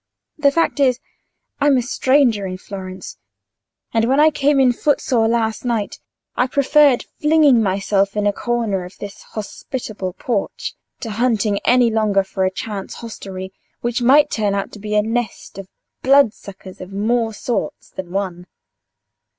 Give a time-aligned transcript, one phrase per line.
[0.39, 0.99] The fact is,
[1.59, 3.19] I'm a stranger in Florence,
[3.93, 5.99] and when I came in footsore last night
[6.35, 12.23] I preferred flinging myself in a corner of this hospitable porch to hunting any longer
[12.23, 15.67] for a chance hostelry, which might turn out to be a nest of
[16.01, 18.47] blood suckers of more sorts than one."